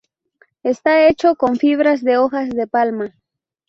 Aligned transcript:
Está 0.63 1.07
hecho 1.07 1.35
con 1.35 1.57
fibras 1.57 2.03
de 2.03 2.17
hojas 2.17 2.49
de 2.49 2.65
palma. 2.65 3.13